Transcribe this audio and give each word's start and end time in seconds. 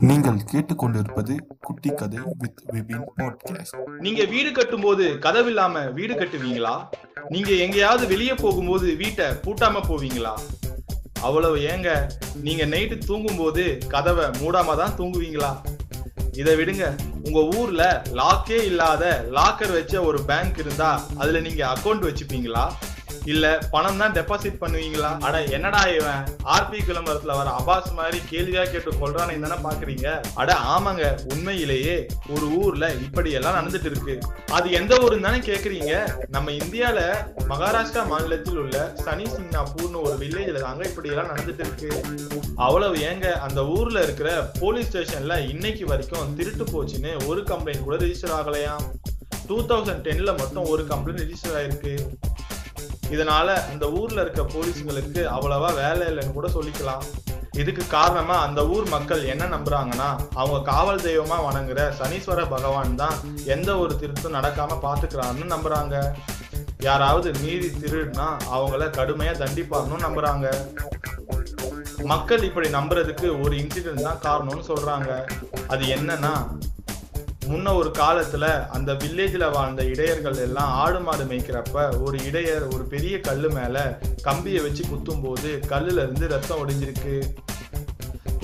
நீங்கள் 0.00 0.38
கேட்டுக்கொண்டிருப்பது 0.50 1.34
குட்டி 1.60 1.90
கதை 1.94 2.18
வித் 2.38 2.60
விபின் 2.72 3.04
பாட்காஸ்ட் 3.18 3.76
நீங்க 4.00 4.24
வீடு 4.24 4.50
கட்டும்போது 4.50 5.18
கதவு 5.18 5.48
இல்லாம 5.48 5.80
வீடு 5.88 6.14
கட்டுவீங்களா? 6.14 6.72
நீங்க 7.28 7.50
எங்கேயாவது 7.50 8.06
வெளியே 8.06 8.34
போகும்போது 8.34 8.94
வீட்டை 8.94 9.26
பூட்டாம 9.44 9.82
போவீங்களா? 9.88 10.34
அவ்வளவு 11.22 11.58
ஏங்க 11.64 11.90
நீங்க 12.42 12.64
நைட்டு 12.64 12.98
தூங்கும்போது 12.98 13.64
கதவை 13.88 14.26
மூடாம 14.40 14.76
தான் 14.76 14.96
தூங்குவீங்களா? 14.98 15.52
இதை 16.32 16.56
விடுங்க 16.56 16.84
உங்க 17.24 17.40
ஊர்ல 17.58 17.82
லாக்கே 18.12 18.64
இல்லாத 18.64 19.04
லாக்கர் 19.30 19.72
வச்ச 19.72 20.02
ஒரு 20.02 20.24
பேங்க் 20.24 20.58
இருந்தா 20.58 20.90
அதுல 21.18 21.40
நீங்க 21.40 21.64
அக்கௌண்ட் 21.66 22.06
வச்சுப்பீங்களா? 22.06 22.64
இல்ல 23.24 23.58
பணம் 23.70 23.98
தான் 23.98 24.12
டெபாசிட் 24.12 24.60
பண்ணுவீங்களா? 24.60 25.20
அட 25.20 25.42
என்னடா 25.42 25.82
இவன்? 25.82 26.24
ஆர்பி 26.44 26.80
விளம்பரத்துல 26.88 27.36
வர 27.36 27.50
அபாஸ் 27.50 27.92
மாதிரி 27.92 28.20
கேள்வியா 28.30 28.70
கேட்டு 28.70 28.90
கொள்றான்னு 28.90 29.40
தானே 29.40 29.62
பாக்குறீங்க? 29.68 30.20
அட 30.34 30.54
ஆமாங்க. 30.54 31.22
உண்மையிலேயே 31.32 32.08
ஒரு 32.28 32.46
ஊர்ல 32.56 32.92
இப்படி 32.92 33.30
எல்லாம் 33.30 33.56
நடந்துட்டு 33.58 33.84
இருக்கு. 33.84 34.18
அது 34.52 34.70
எந்த 34.70 34.94
ஊருன்னு 34.96 35.20
தானே 35.20 35.38
கேக்குறீங்க? 35.38 36.16
நம்ம 36.28 36.50
இந்தியால 36.50 37.00
மகாராஷ்டிரா 37.48 38.06
மாநிலத்தில் 38.06 38.56
உள்ள 38.56 38.92
சனி 38.94 39.24
சிங்னாப்பூர்னு 39.24 40.02
ஒரு 40.02 40.16
வில்லேஜ்ல 40.20 40.60
தாங்க 40.60 40.84
இப்படி 40.88 41.08
எல்லாம் 41.08 41.30
நடந்துட்டு 41.32 41.58
இருக்கு. 41.58 41.90
அவ்வளவு 42.56 42.96
ஏங்க 42.96 43.32
அந்த 43.32 43.64
ஊர்ல 43.64 44.02
இருக்கிற 44.02 44.50
போலீஸ் 44.60 44.96
ஸ்டேஷன்ல 44.96 45.48
இன்னைக்கு 45.48 45.86
வரைக்கும் 45.86 46.34
திருட்டு 46.36 46.64
போச்சுன்னு 46.64 47.26
ஒரு 47.26 47.42
கம்ப்ளைண்ட் 47.42 47.82
கூட 47.82 47.96
ரிஜிஸ்டர் 47.96 48.36
ஆகலையாம். 48.40 48.84
டூ 49.48 49.60
தௌசண்ட் 49.60 50.04
டென்ல 50.06 50.38
மட்டும் 50.38 50.68
ஒரு 50.68 50.82
கம்ப்ளைண்ட் 50.82 51.22
ரிஜிஸ்டர் 51.24 51.56
ஆயிருக்கு. 51.56 51.94
இதனால 53.10 53.48
அந்த 53.70 53.86
ஊர்ல 53.90 54.20
இருக்க 54.20 54.42
போலீஸ்களுக்கு 54.42 55.22
அவ்வளவா 55.36 55.70
வேலை 55.82 56.04
இல்லைன்னு 56.10 56.36
கூட 56.38 56.48
சொல்லிக்கலாம். 56.56 57.04
இதுக்கு 57.62 57.86
காரணமா 57.86 58.36
அந்த 58.44 58.60
ஊர் 58.66 58.86
மக்கள் 58.94 59.22
என்ன 59.32 59.44
நம்புறாங்கன்னா 59.44 60.08
அவங்க 60.40 60.58
காவல் 60.70 61.04
தெய்வமா 61.06 61.36
வணங்குற 61.48 61.80
சனீஸ்வர 62.00 62.46
பகவான் 62.54 62.96
தான் 63.02 63.16
எந்த 63.54 63.70
ஒரு 63.82 63.94
திருத்தும் 64.00 64.36
நடக்காம 64.38 64.78
பாத்துக்கிறான்னு 64.86 65.46
நம்புறாங்க. 65.54 65.96
யாராவது 66.88 67.28
மீறி 67.42 67.68
திருடுனா 67.82 68.26
அவங்கள 68.56 68.88
கடுமையா 68.98 69.34
தண்டிப்பாருன்னு 69.42 70.06
நம்புறாங்க. 70.06 70.46
மக்கள் 72.12 72.42
இப்படி 72.42 72.68
நம்புறதுக்கு 72.68 73.26
ஒரு 73.44 73.54
இன்சிடென்ட் 73.62 74.06
தான் 74.08 74.22
காரணம்னு 74.28 74.64
சொல்றாங்க. 74.72 75.10
அது 75.68 75.84
என்னன்னா 75.96 76.32
முன்ன 77.48 77.72
ஒரு 77.80 77.90
காலத்துல 77.98 78.44
அந்த 78.76 78.90
வில்லேஜ்ல 78.92 79.44
வாழ்ந்த 79.50 79.82
இடையர்கள் 79.92 80.38
எல்லாம் 80.44 80.70
ஆடு 80.82 81.00
மாடு 81.00 81.24
மேய்க்கிறப்ப 81.30 81.82
ஒரு 82.04 82.16
இடையர் 82.28 82.64
ஒரு 82.74 82.84
பெரிய 82.92 83.14
கல்லு 83.20 83.48
மேல 83.50 83.76
கம்பியை 84.22 84.60
வச்சு 84.62 84.84
குத்தும் 84.90 85.24
போது 85.24 85.50
கல்லுல 85.72 86.04
இருந்து 86.06 86.28
ரத்தம் 86.28 86.60
ஒடிஞ்சிருக்கு. 86.62 87.14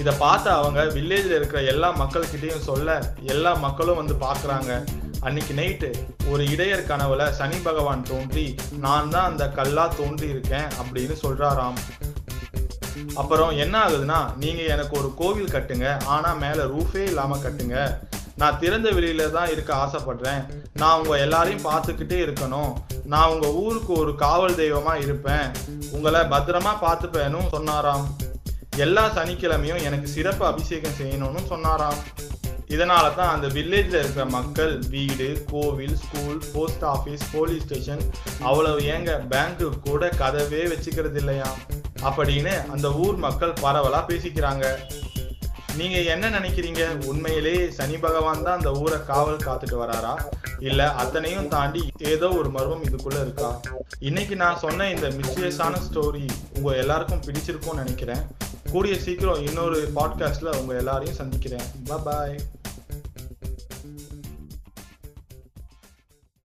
இதை 0.00 0.12
பார்த்த 0.18 0.52
அவங்க 0.58 0.82
வில்லேஜில் 0.96 1.36
இருக்கிற 1.38 1.62
எல்லா 1.72 1.88
மக்கள்கிட்டையும் 2.02 2.66
சொல்ல 2.68 2.98
எல்லா 3.34 3.52
மக்களும் 3.66 4.00
வந்து 4.02 4.14
பார்க்குறாங்க. 4.26 4.70
அன்னைக்கு 5.20 5.54
நைட்டு 5.54 5.90
ஒரு 6.32 6.42
இடையர் 6.52 6.88
கனவுல 6.90 7.22
சனி 7.38 7.58
பகவான் 7.68 8.06
தோன்றி 8.12 8.46
நான் 8.84 9.10
தான் 9.14 9.28
அந்த 9.30 9.46
கல்லா 9.58 9.86
தோன்றி 10.00 10.28
இருக்கேன் 10.34 10.68
அப்படின்னு 10.82 11.16
சொல்றாராம். 11.24 11.80
அப்புறம் 13.20 13.52
என்ன 13.64 13.74
ஆகுதுன்னா 13.84 14.20
நீங்க 14.44 14.62
எனக்கு 14.74 14.94
ஒரு 14.98 15.10
கோவில் 15.20 15.52
கட்டுங்க 15.56 15.86
ஆனா 16.14 16.32
மேல 16.44 16.64
ரூஃபே 16.74 17.04
இல்லாம 17.10 17.38
கட்டுங்க. 17.44 17.76
நான் 18.36 18.58
திறந்த 18.58 18.90
வெளியில 18.90 19.30
தான் 19.30 19.50
இருக்க 19.50 19.74
ஆசைப்படுறேன். 19.74 20.42
நான் 20.80 20.98
உங்க 21.00 21.18
எல்லாரையும் 21.26 21.66
பார்த்துக்கிட்டே 21.68 22.18
இருக்கணும். 22.26 22.72
நான் 23.12 23.30
உங்க 23.34 23.48
ஊருக்கு 23.62 23.92
ஒரு 24.02 24.14
காவல் 24.14 24.58
தெய்வமா 24.62 24.94
இருப்பேன். 25.04 25.46
உங்களை 25.96 26.20
பத்திரமா 26.34 26.72
பார்த்துப்பேனும் 26.86 27.52
சொன்னாராம். 27.56 28.06
எல்லா 28.76 29.04
சனிக்கிழமையும் 29.16 29.84
எனக்கு 29.88 30.08
சிறப்பு 30.16 30.44
அபிஷேகம் 30.50 30.98
செய்யணும்னு 31.00 31.42
சொன்னாராம். 31.52 32.00
இதனால 32.74 33.14
தான் 33.14 33.32
அந்த 33.34 33.46
வில்லேஜில் 33.54 33.98
இருக்கிற 34.00 34.24
மக்கள் 34.24 34.74
வீடு 34.94 35.28
கோவில் 35.52 35.96
school 36.02 36.38
post 36.52 36.84
office 36.92 37.24
police 37.32 37.64
station 37.66 38.02
அவ்வளவு 38.48 38.80
ஏங்க 38.94 39.12
பேங்க்கு 39.32 39.68
கூட 39.86 40.10
கதவே 40.20 40.62
வச்சுக்கிறது 40.72 41.20
இல்லையா 41.22 41.50
அப்படின்னு 42.08 42.52
அந்த 42.74 42.92
ஊர் 43.04 43.18
மக்கள் 43.26 43.58
பரவலாக 43.64 44.08
பேசிக்கிறாங்க. 44.12 44.66
நீங்க 45.76 45.98
என்ன 45.98 46.30
நினைக்கிறீங்க? 46.30 47.04
உண்மையிலே 47.04 47.70
சனி 47.70 47.96
பகவான் 47.96 48.42
தான் 48.42 48.56
அந்த 48.56 48.72
ஊரை 48.72 49.04
காவல் 49.04 49.36
காத்துட்டு 49.36 49.76
வராரா? 49.76 50.14
இல்ல 50.58 50.92
அத்தனையும் 50.92 51.48
தாண்டி 51.48 51.90
ஏதோ 51.98 52.28
ஒரு 52.28 52.50
மர்மம் 52.50 52.84
இதுக்குள்ள 52.84 53.20
இருக்கா? 53.20 53.60
இன்னைக்கு 53.98 54.36
நான் 54.36 54.58
சொன்ன 54.58 54.90
இந்த 54.90 55.08
மிஸ்டியஸான 55.08 55.76
ஸ்டோரி 55.90 56.28
உங்க 56.56 56.76
எல்லாருக்கும் 56.76 57.22
பிடிச்சிருக்கும்னு 57.22 57.74
நினைக்கிறேன். 57.74 58.22
கூடிய 58.70 59.00
சீக்கிரம் 59.00 59.46
இன்னொரு 59.46 59.92
பாட்காஸ்ட்ல 59.94 60.56
உங்க 60.56 60.74
எல்லாரையும் 60.76 61.16
சந்திக்கிறேன். 61.16 61.62
பாய் 62.04 62.36